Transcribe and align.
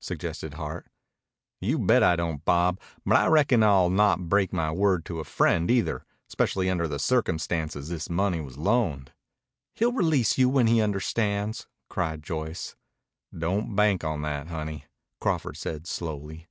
suggested 0.00 0.54
Hart. 0.54 0.88
"You 1.60 1.78
bet 1.78 2.02
I 2.02 2.16
don't, 2.16 2.44
Bob. 2.44 2.80
But 3.04 3.18
I 3.18 3.26
reckon 3.28 3.62
I'll 3.62 3.88
not 3.88 4.28
break 4.28 4.52
my 4.52 4.72
word 4.72 5.04
to 5.04 5.20
a 5.20 5.24
friend 5.24 5.70
either, 5.70 6.04
especially 6.28 6.68
under 6.68 6.88
the 6.88 6.98
circumstances 6.98 7.88
this 7.88 8.10
money 8.10 8.40
was 8.40 8.58
loaned." 8.58 9.12
"He'll 9.76 9.92
release 9.92 10.38
you 10.38 10.48
when 10.48 10.66
he 10.66 10.80
understands," 10.82 11.68
cried 11.88 12.24
Joyce. 12.24 12.74
"Don't 13.32 13.76
bank 13.76 14.02
on 14.02 14.22
that, 14.22 14.48
honey," 14.48 14.86
Crawford 15.20 15.56
said 15.56 15.86
slowly. 15.86 16.48